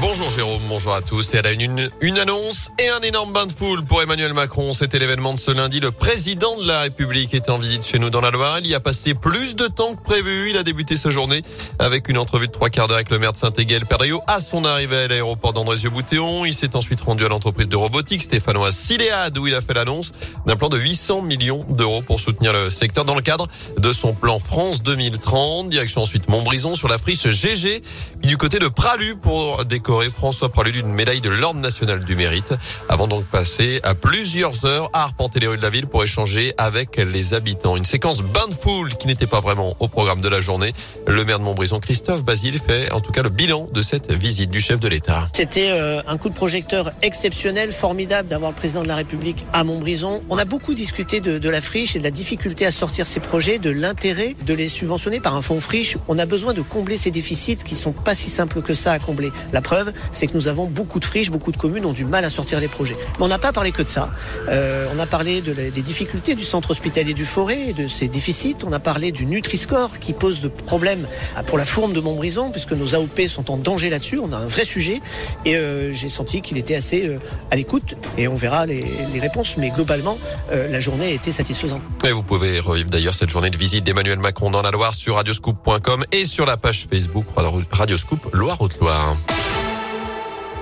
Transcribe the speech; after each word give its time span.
Bonjour 0.00 0.30
Jérôme, 0.30 0.62
bonjour 0.68 0.94
à 0.94 1.02
tous. 1.02 1.34
Et 1.34 1.38
à 1.38 1.42
la 1.42 1.50
une, 1.50 1.90
une 2.00 2.18
annonce 2.18 2.70
et 2.78 2.88
un 2.88 3.00
énorme 3.00 3.32
bain 3.32 3.46
de 3.46 3.52
foule 3.52 3.84
pour 3.84 4.00
Emmanuel 4.00 4.32
Macron. 4.32 4.72
C'était 4.72 5.00
l'événement 5.00 5.34
de 5.34 5.40
ce 5.40 5.50
lundi. 5.50 5.80
Le 5.80 5.90
président 5.90 6.56
de 6.56 6.68
la 6.68 6.82
République 6.82 7.34
était 7.34 7.50
en 7.50 7.58
visite 7.58 7.84
chez 7.84 7.98
nous 7.98 8.08
dans 8.08 8.20
la 8.20 8.30
Loire. 8.30 8.60
Il 8.60 8.68
y 8.68 8.76
a 8.76 8.80
passé 8.80 9.14
plus 9.14 9.56
de 9.56 9.66
temps 9.66 9.94
que 9.96 10.02
prévu. 10.04 10.50
Il 10.50 10.56
a 10.56 10.62
débuté 10.62 10.96
sa 10.96 11.10
journée 11.10 11.42
avec 11.80 12.08
une 12.08 12.16
entrevue 12.16 12.46
de 12.46 12.52
trois 12.52 12.70
quarts 12.70 12.86
d'heure 12.86 12.98
avec 12.98 13.10
le 13.10 13.18
maire 13.18 13.32
de 13.32 13.38
Saint-Égal, 13.38 13.86
Perdriau, 13.86 14.22
à 14.28 14.38
son 14.38 14.64
arrivée 14.64 14.98
à 14.98 15.08
l'aéroport 15.08 15.52
d'Andrézieux-Boutéon. 15.52 16.44
Il 16.44 16.54
s'est 16.54 16.76
ensuite 16.76 17.00
rendu 17.00 17.24
à 17.24 17.28
l'entreprise 17.28 17.68
de 17.68 17.76
robotique 17.76 18.22
stéphanoise 18.22 18.76
Siléade 18.76 19.36
où 19.36 19.48
il 19.48 19.54
a 19.56 19.60
fait 19.60 19.74
l'annonce 19.74 20.12
d'un 20.46 20.54
plan 20.54 20.68
de 20.68 20.78
800 20.78 21.22
millions 21.22 21.66
d'euros 21.70 22.02
pour 22.02 22.20
soutenir 22.20 22.52
le 22.52 22.70
secteur 22.70 23.04
dans 23.04 23.16
le 23.16 23.22
cadre 23.22 23.48
de 23.78 23.92
son 23.92 24.14
plan 24.14 24.38
France 24.38 24.80
2030. 24.80 25.68
Direction 25.68 26.02
ensuite 26.02 26.28
Montbrison 26.28 26.76
sur 26.76 26.86
la 26.86 26.98
friche 26.98 27.28
GG. 27.28 27.82
Du 28.22 28.36
côté 28.36 28.60
de 28.60 28.68
Pralu 28.68 29.16
pour 29.16 29.64
décorer 29.88 30.10
François 30.10 30.50
Pralu 30.50 30.70
d'une 30.70 30.92
médaille 30.92 31.22
de 31.22 31.30
l'Ordre 31.30 31.60
national 31.60 32.04
du 32.04 32.14
mérite. 32.14 32.52
Avant 32.90 33.08
donc 33.08 33.24
passer 33.24 33.80
à 33.84 33.94
plusieurs 33.94 34.66
heures 34.66 34.90
à 34.92 35.04
arpenter 35.04 35.40
les 35.40 35.46
rues 35.46 35.56
de 35.56 35.62
la 35.62 35.70
ville 35.70 35.86
pour 35.86 36.04
échanger 36.04 36.52
avec 36.58 36.98
les 36.98 37.32
habitants. 37.32 37.74
Une 37.74 37.86
séquence 37.86 38.20
bain 38.20 38.46
de 38.50 38.54
foule 38.54 38.94
qui 38.96 39.06
n'était 39.06 39.26
pas 39.26 39.40
vraiment 39.40 39.74
au 39.80 39.88
programme 39.88 40.20
de 40.20 40.28
la 40.28 40.42
journée. 40.42 40.74
Le 41.06 41.24
maire 41.24 41.38
de 41.38 41.44
Montbrison, 41.44 41.80
Christophe 41.80 42.22
Basile, 42.22 42.58
fait 42.58 42.92
en 42.92 43.00
tout 43.00 43.12
cas 43.12 43.22
le 43.22 43.30
bilan 43.30 43.66
de 43.72 43.80
cette 43.80 44.12
visite 44.12 44.50
du 44.50 44.60
chef 44.60 44.78
de 44.78 44.88
l'État. 44.88 45.30
C'était 45.34 45.70
euh, 45.70 46.02
un 46.06 46.18
coup 46.18 46.28
de 46.28 46.34
projecteur 46.34 46.92
exceptionnel, 47.00 47.72
formidable 47.72 48.28
d'avoir 48.28 48.50
le 48.50 48.56
président 48.56 48.82
de 48.82 48.88
la 48.88 48.96
République 48.96 49.46
à 49.54 49.64
Montbrison. 49.64 50.22
On 50.28 50.36
a 50.36 50.44
beaucoup 50.44 50.74
discuté 50.74 51.22
de, 51.22 51.38
de 51.38 51.48
la 51.48 51.62
friche 51.62 51.96
et 51.96 51.98
de 51.98 52.04
la 52.04 52.10
difficulté 52.10 52.66
à 52.66 52.72
sortir 52.72 53.06
ces 53.06 53.20
projets, 53.20 53.58
de 53.58 53.70
l'intérêt 53.70 54.36
de 54.44 54.52
les 54.52 54.68
subventionner 54.68 55.18
par 55.18 55.34
un 55.34 55.40
fonds 55.40 55.60
friche. 55.60 55.96
On 56.08 56.18
a 56.18 56.26
besoin 56.26 56.52
de 56.52 56.60
combler 56.60 56.98
ces 56.98 57.10
déficits 57.10 57.56
qui 57.64 57.74
sont 57.74 57.92
pas 57.92 58.14
si 58.14 58.28
simples 58.28 58.60
que 58.60 58.74
ça 58.74 58.92
à 58.92 58.98
combler. 58.98 59.32
La 59.54 59.62
preuve, 59.62 59.77
c'est 60.12 60.26
que 60.26 60.34
nous 60.34 60.48
avons 60.48 60.66
beaucoup 60.66 61.00
de 61.00 61.04
friches, 61.04 61.30
beaucoup 61.30 61.52
de 61.52 61.56
communes 61.56 61.84
ont 61.84 61.92
du 61.92 62.04
mal 62.04 62.24
à 62.24 62.30
sortir 62.30 62.60
les 62.60 62.68
projets. 62.68 62.96
Mais 63.18 63.24
on 63.24 63.28
n'a 63.28 63.38
pas 63.38 63.52
parlé 63.52 63.72
que 63.72 63.82
de 63.82 63.88
ça. 63.88 64.10
Euh, 64.48 64.86
on 64.94 64.98
a 64.98 65.06
parlé 65.06 65.40
des 65.40 65.82
difficultés 65.82 66.34
du 66.34 66.44
centre 66.44 66.70
hospitalier 66.70 67.14
du 67.14 67.24
Forêt, 67.24 67.72
de 67.72 67.86
ses 67.86 68.08
déficits. 68.08 68.56
On 68.64 68.72
a 68.72 68.78
parlé 68.78 69.12
du 69.12 69.26
Nutri-Score 69.26 69.98
qui 69.98 70.12
pose 70.12 70.40
de 70.40 70.48
problèmes 70.48 71.06
pour 71.46 71.58
la 71.58 71.64
fourme 71.64 71.92
de 71.92 72.00
Montbrison, 72.00 72.50
puisque 72.50 72.72
nos 72.72 72.94
AOP 72.94 73.26
sont 73.28 73.50
en 73.50 73.56
danger 73.56 73.90
là-dessus. 73.90 74.18
On 74.18 74.32
a 74.32 74.36
un 74.36 74.46
vrai 74.46 74.64
sujet. 74.64 74.98
Et 75.44 75.56
euh, 75.56 75.92
j'ai 75.92 76.08
senti 76.08 76.42
qu'il 76.42 76.58
était 76.58 76.74
assez 76.74 77.06
euh, 77.06 77.18
à 77.50 77.56
l'écoute. 77.56 77.96
Et 78.16 78.28
on 78.28 78.36
verra 78.36 78.66
les, 78.66 78.84
réponses. 79.18 79.56
Mais 79.56 79.70
globalement, 79.70 80.16
la 80.50 80.78
journée 80.78 81.06
a 81.06 81.10
été 81.10 81.32
satisfaisante. 81.32 81.82
Vous 82.04 82.22
pouvez 82.22 82.60
revivre 82.60 82.88
d'ailleurs 82.88 83.14
cette 83.14 83.30
journée 83.30 83.50
de 83.50 83.56
visite 83.56 83.84
d'Emmanuel 83.84 84.18
Macron 84.18 84.50
dans 84.50 84.62
la 84.62 84.70
Loire 84.70 84.94
sur 84.94 85.16
radioscoop.com 85.16 86.04
et 86.12 86.24
sur 86.24 86.46
la 86.46 86.56
page 86.56 86.86
Facebook 86.90 87.26
Radioscoop 87.70 88.28
Loire-Haute-Loire. 88.32 89.16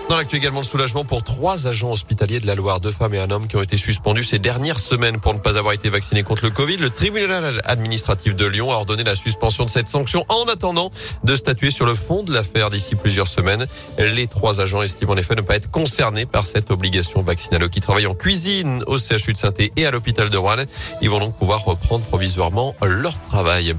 Dans 0.08 0.16
l'actu 0.16 0.36
également, 0.36 0.60
le 0.60 0.64
soulagement 0.64 1.04
pour 1.04 1.24
trois 1.24 1.66
agents 1.66 1.90
hospitaliers 1.90 2.38
de 2.38 2.46
la 2.46 2.54
Loire, 2.54 2.78
deux 2.78 2.92
femmes 2.92 3.14
et 3.14 3.18
un 3.18 3.28
homme 3.32 3.48
qui 3.48 3.56
ont 3.56 3.62
été 3.62 3.76
suspendus 3.76 4.22
ces 4.22 4.38
dernières 4.38 4.78
semaines 4.78 5.18
pour 5.18 5.34
ne 5.34 5.40
pas 5.40 5.58
avoir 5.58 5.74
été 5.74 5.90
vaccinés 5.90 6.22
contre 6.22 6.44
le 6.44 6.50
Covid. 6.50 6.76
Le 6.76 6.90
tribunal 6.90 7.60
administratif 7.64 8.36
de 8.36 8.46
Lyon 8.46 8.70
a 8.70 8.76
ordonné 8.76 9.02
la 9.02 9.16
suspension 9.16 9.64
de 9.64 9.70
cette 9.70 9.88
sanction 9.88 10.24
en 10.28 10.46
attendant 10.46 10.90
de 11.24 11.34
statuer 11.34 11.72
sur 11.72 11.86
le 11.86 11.96
fond 11.96 12.22
de 12.22 12.32
l'affaire 12.32 12.70
d'ici 12.70 12.94
plusieurs 12.94 13.26
semaines. 13.26 13.66
Les 13.98 14.28
trois 14.28 14.60
agents 14.60 14.82
estiment 14.82 15.12
en 15.12 15.16
effet 15.16 15.34
ne 15.34 15.40
pas 15.40 15.56
être 15.56 15.72
concernés 15.72 16.24
par 16.24 16.46
cette 16.46 16.70
obligation 16.70 17.22
vaccinale 17.22 17.68
qui 17.68 17.80
travaillent 17.80 18.06
en 18.06 18.14
cuisine 18.14 18.84
au 18.86 18.98
CHU 18.98 19.32
de 19.32 19.36
saint 19.36 19.52
et 19.76 19.86
à 19.86 19.90
l'hôpital 19.90 20.30
de 20.30 20.38
Rouen. 20.38 20.64
Ils 21.02 21.10
vont 21.10 21.18
donc 21.18 21.36
pouvoir 21.36 21.64
reprendre 21.64 22.06
provisoirement 22.06 22.76
leur 22.80 23.20
travail. 23.22 23.74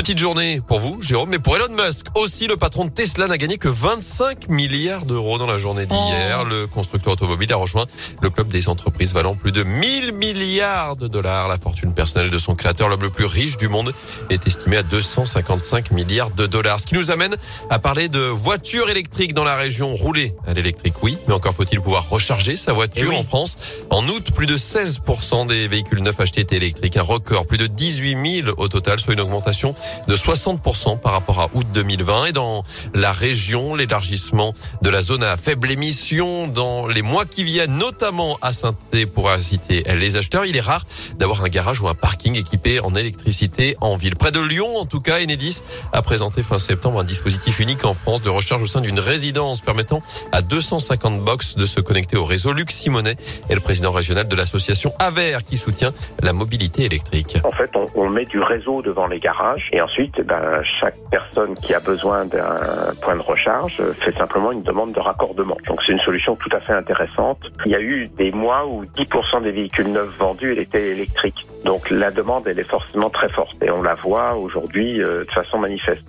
Petite 0.00 0.16
journée 0.16 0.62
pour 0.66 0.80
vous, 0.80 1.02
Jérôme, 1.02 1.28
mais 1.28 1.38
pour 1.38 1.54
Elon 1.56 1.74
Musk 1.76 2.06
aussi, 2.14 2.46
le 2.46 2.56
patron 2.56 2.86
de 2.86 2.90
Tesla 2.90 3.26
n'a 3.26 3.36
gagné 3.36 3.58
que 3.58 3.68
25 3.68 4.48
milliards 4.48 5.04
d'euros 5.04 5.36
dans 5.36 5.46
la 5.46 5.58
journée 5.58 5.84
d'hier. 5.84 6.46
Le 6.46 6.66
constructeur 6.66 7.12
automobile 7.12 7.52
a 7.52 7.56
rejoint 7.56 7.84
le 8.22 8.30
club 8.30 8.48
des 8.48 8.70
entreprises 8.70 9.12
valant 9.12 9.34
plus 9.34 9.52
de 9.52 9.62
1000 9.62 10.12
milliards 10.12 10.96
de 10.96 11.06
dollars. 11.06 11.48
La 11.48 11.58
fortune 11.58 11.92
personnelle 11.92 12.30
de 12.30 12.38
son 12.38 12.54
créateur, 12.54 12.88
l'homme 12.88 13.02
le 13.02 13.10
plus 13.10 13.26
riche 13.26 13.58
du 13.58 13.68
monde, 13.68 13.92
est 14.30 14.46
estimée 14.46 14.78
à 14.78 14.82
255 14.82 15.90
milliards 15.90 16.30
de 16.30 16.46
dollars. 16.46 16.80
Ce 16.80 16.86
qui 16.86 16.94
nous 16.94 17.10
amène 17.10 17.36
à 17.68 17.78
parler 17.78 18.08
de 18.08 18.20
voitures 18.20 18.88
électriques 18.88 19.34
dans 19.34 19.44
la 19.44 19.56
région. 19.56 19.94
Rouler 19.94 20.34
à 20.46 20.54
l'électrique, 20.54 20.94
oui, 21.02 21.18
mais 21.28 21.34
encore 21.34 21.52
faut-il 21.52 21.78
pouvoir 21.82 22.08
recharger 22.08 22.56
sa 22.56 22.72
voiture 22.72 23.10
oui. 23.10 23.18
en 23.18 23.22
France. 23.22 23.58
En 23.90 24.02
août, 24.08 24.30
plus 24.34 24.46
de 24.46 24.56
16% 24.56 25.46
des 25.46 25.68
véhicules 25.68 26.02
neufs 26.02 26.18
achetés 26.18 26.40
étaient 26.40 26.56
électriques. 26.56 26.96
Un 26.96 27.02
record, 27.02 27.46
plus 27.46 27.58
de 27.58 27.66
18 27.66 28.44
000 28.44 28.54
au 28.56 28.68
total, 28.68 28.98
soit 28.98 29.12
une 29.12 29.20
augmentation 29.20 29.74
de 30.08 30.16
60% 30.16 30.98
par 30.98 31.12
rapport 31.12 31.40
à 31.40 31.48
août 31.54 31.66
2020. 31.72 32.26
Et 32.26 32.32
dans 32.32 32.64
la 32.94 33.12
région, 33.12 33.74
l'élargissement 33.74 34.54
de 34.82 34.90
la 34.90 35.02
zone 35.02 35.22
à 35.22 35.36
faible 35.36 35.68
l'émission 35.68 36.48
dans 36.48 36.86
les 36.86 37.02
mois 37.02 37.24
qui 37.24 37.44
viennent, 37.44 37.78
notamment 37.78 38.38
à 38.42 38.52
saint 38.52 38.74
pour 39.14 39.30
inciter 39.30 39.84
les 39.94 40.16
acheteurs. 40.16 40.44
Il 40.46 40.56
est 40.56 40.60
rare 40.60 40.84
d'avoir 41.18 41.44
un 41.44 41.48
garage 41.48 41.80
ou 41.80 41.88
un 41.88 41.94
parking 41.94 42.36
équipé 42.36 42.80
en 42.80 42.94
électricité 42.94 43.76
en 43.80 43.96
ville. 43.96 44.16
Près 44.16 44.32
de 44.32 44.40
Lyon, 44.40 44.76
en 44.76 44.86
tout 44.86 45.00
cas, 45.00 45.20
Enedis 45.20 45.62
a 45.92 46.02
présenté 46.02 46.42
fin 46.42 46.58
septembre 46.58 47.00
un 47.00 47.04
dispositif 47.04 47.60
unique 47.60 47.84
en 47.84 47.94
France 47.94 48.22
de 48.22 48.30
recharge 48.30 48.62
au 48.62 48.66
sein 48.66 48.80
d'une 48.80 49.00
résidence 49.00 49.60
permettant 49.60 50.02
à 50.32 50.42
250 50.42 51.20
box 51.20 51.56
de 51.56 51.66
se 51.66 51.80
connecter 51.80 52.16
au 52.16 52.24
réseau. 52.24 52.52
Luc 52.52 52.70
Simonet 52.70 53.16
est 53.48 53.54
le 53.54 53.60
président 53.60 53.92
régional 53.92 54.28
de 54.28 54.36
l'association 54.36 54.92
Aver 54.98 55.38
qui 55.46 55.56
soutient 55.56 55.92
la 56.22 56.32
mobilité 56.32 56.84
électrique. 56.84 57.38
En 57.44 57.50
fait, 57.50 57.70
on 57.94 58.08
met 58.08 58.24
du 58.24 58.40
réseau 58.40 58.82
devant 58.82 59.06
les 59.06 59.20
garages 59.20 59.68
et 59.80 59.82
ensuite, 59.82 60.20
ben, 60.26 60.62
chaque 60.78 60.96
personne 61.10 61.54
qui 61.54 61.72
a 61.72 61.80
besoin 61.80 62.26
d'un 62.26 62.92
point 63.00 63.16
de 63.16 63.22
recharge 63.22 63.80
fait 64.04 64.12
simplement 64.12 64.52
une 64.52 64.62
demande 64.62 64.92
de 64.92 65.00
raccordement. 65.00 65.56
Donc 65.66 65.80
c'est 65.82 65.92
une 65.92 66.00
solution 66.00 66.36
tout 66.36 66.50
à 66.52 66.60
fait 66.60 66.74
intéressante. 66.74 67.38
Il 67.64 67.72
y 67.72 67.74
a 67.74 67.80
eu 67.80 68.08
des 68.08 68.30
mois 68.30 68.66
où 68.66 68.84
10% 68.84 69.42
des 69.42 69.52
véhicules 69.52 69.90
neufs 69.90 70.14
vendus 70.18 70.52
étaient 70.52 70.90
électriques. 70.90 71.46
Donc 71.64 71.88
la 71.88 72.10
demande, 72.10 72.46
elle 72.46 72.58
est 72.58 72.68
forcément 72.68 73.08
très 73.08 73.30
forte 73.30 73.56
et 73.62 73.70
on 73.70 73.82
la 73.82 73.94
voit 73.94 74.34
aujourd'hui 74.34 75.02
euh, 75.02 75.24
de 75.24 75.30
façon 75.30 75.58
manifeste. 75.58 76.04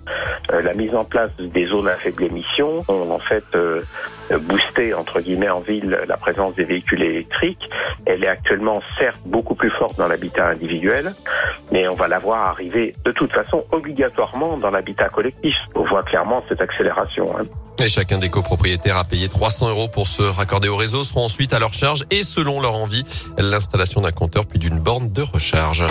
Euh, 0.50 0.60
la 0.60 0.74
mise 0.74 0.94
en 0.94 1.04
place 1.04 1.30
des 1.38 1.66
zones 1.66 1.88
à 1.88 1.94
faible 1.94 2.24
émission 2.24 2.84
ont 2.88 3.10
en 3.10 3.18
fait 3.18 3.44
euh, 3.54 3.80
boosté 4.42 4.94
entre 4.94 5.20
guillemets 5.20 5.50
en 5.50 5.60
ville 5.60 5.98
la 6.08 6.16
présence 6.16 6.54
des 6.54 6.64
véhicules 6.64 7.02
électriques. 7.02 7.70
Elle 8.06 8.24
est 8.24 8.28
actuellement 8.28 8.82
certes 8.98 9.20
beaucoup 9.26 9.54
plus 9.54 9.70
forte 9.70 9.96
dans 9.98 10.08
l'habitat 10.08 10.48
individuel, 10.48 11.14
mais 11.72 11.88
on 11.88 11.94
va 11.94 12.06
la 12.06 12.18
voir 12.18 12.48
arriver 12.48 12.94
de 13.04 13.12
toute 13.12 13.32
façon 13.32 13.64
obligatoirement 13.72 14.58
dans 14.58 14.70
l'habitat 14.70 15.08
collectif. 15.08 15.54
On 15.74 15.84
voit 15.84 16.02
clairement 16.02 16.44
cette 16.48 16.60
accélération. 16.60 17.36
Hein. 17.36 17.44
Et 17.82 17.88
chacun 17.88 18.18
des 18.18 18.28
copropriétaires 18.28 18.98
a 18.98 19.04
payé 19.04 19.28
300 19.28 19.70
euros 19.70 19.88
pour 19.88 20.06
se 20.06 20.22
raccorder 20.22 20.68
au 20.68 20.76
réseau, 20.76 21.02
seront 21.02 21.24
ensuite 21.24 21.52
à 21.54 21.58
leur 21.58 21.72
charge 21.72 22.04
et 22.10 22.22
selon 22.22 22.60
leur 22.60 22.74
envie, 22.74 23.04
l'installation 23.38 24.02
d'un 24.02 24.12
compteur 24.12 24.46
puis 24.46 24.58
d'une 24.58 24.78
borne 24.78 25.10
de 25.10 25.22
recharge. 25.22 25.84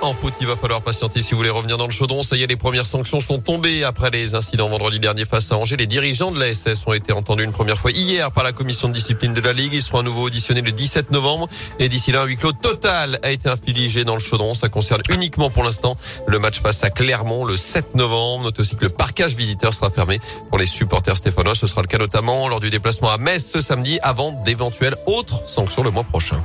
En 0.00 0.12
foot, 0.12 0.34
il 0.40 0.46
va 0.46 0.54
falloir 0.54 0.80
patienter 0.80 1.22
si 1.22 1.32
vous 1.32 1.38
voulez 1.38 1.50
revenir 1.50 1.76
dans 1.76 1.86
le 1.86 1.92
chaudron. 1.92 2.22
Ça 2.22 2.36
y 2.36 2.42
est, 2.44 2.46
les 2.46 2.56
premières 2.56 2.86
sanctions 2.86 3.20
sont 3.20 3.40
tombées 3.40 3.82
après 3.82 4.10
les 4.10 4.36
incidents 4.36 4.68
vendredi 4.68 5.00
dernier 5.00 5.24
face 5.24 5.50
à 5.50 5.56
Angers. 5.56 5.76
Les 5.76 5.86
dirigeants 5.86 6.30
de 6.30 6.38
la 6.38 6.54
SS 6.54 6.86
ont 6.86 6.92
été 6.92 7.12
entendus 7.12 7.42
une 7.42 7.52
première 7.52 7.76
fois 7.76 7.90
hier 7.90 8.30
par 8.30 8.44
la 8.44 8.52
commission 8.52 8.86
de 8.86 8.92
discipline 8.92 9.34
de 9.34 9.40
la 9.40 9.52
Ligue. 9.52 9.72
Ils 9.72 9.82
seront 9.82 9.98
à 9.98 10.02
nouveau 10.04 10.22
auditionnés 10.22 10.62
le 10.62 10.70
17 10.70 11.10
novembre. 11.10 11.48
Et 11.80 11.88
d'ici 11.88 12.12
là, 12.12 12.22
un 12.22 12.26
huis 12.26 12.36
clos 12.36 12.52
total 12.52 13.18
a 13.24 13.30
été 13.32 13.48
infligé 13.48 14.04
dans 14.04 14.14
le 14.14 14.20
chaudron. 14.20 14.54
Ça 14.54 14.68
concerne 14.68 15.02
uniquement 15.10 15.50
pour 15.50 15.64
l'instant 15.64 15.96
le 16.28 16.38
match 16.38 16.60
face 16.60 16.84
à 16.84 16.90
Clermont 16.90 17.44
le 17.44 17.56
7 17.56 17.96
novembre. 17.96 18.44
Notez 18.44 18.60
aussi 18.60 18.76
que 18.76 18.84
le 18.84 18.90
parcage 18.90 19.34
visiteur 19.34 19.74
sera 19.74 19.90
fermé 19.90 20.20
pour 20.48 20.58
les 20.58 20.66
supporters 20.66 21.16
stéphanois. 21.16 21.56
Ce 21.56 21.66
sera 21.66 21.82
le 21.82 21.88
cas 21.88 21.98
notamment 21.98 22.46
lors 22.46 22.60
du 22.60 22.70
déplacement 22.70 23.10
à 23.10 23.18
Metz 23.18 23.44
ce 23.44 23.60
samedi 23.60 23.98
avant 24.02 24.30
d'éventuelles 24.44 24.96
autres 25.06 25.42
sanctions 25.48 25.82
le 25.82 25.90
mois 25.90 26.04
prochain. 26.04 26.44